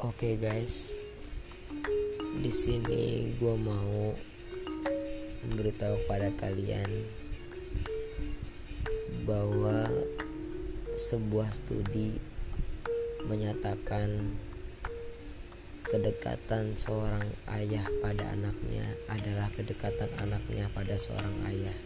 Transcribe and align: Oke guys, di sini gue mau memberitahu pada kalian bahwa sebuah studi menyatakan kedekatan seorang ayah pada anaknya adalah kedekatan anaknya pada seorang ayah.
Oke 0.00 0.40
guys, 0.40 0.96
di 2.40 2.48
sini 2.48 3.36
gue 3.36 3.52
mau 3.52 4.16
memberitahu 5.44 6.08
pada 6.08 6.32
kalian 6.40 7.04
bahwa 9.28 9.92
sebuah 10.96 11.52
studi 11.52 12.16
menyatakan 13.28 14.40
kedekatan 15.84 16.72
seorang 16.80 17.28
ayah 17.60 17.84
pada 18.00 18.24
anaknya 18.32 18.88
adalah 19.12 19.52
kedekatan 19.52 20.08
anaknya 20.16 20.72
pada 20.72 20.96
seorang 20.96 21.44
ayah. 21.44 21.76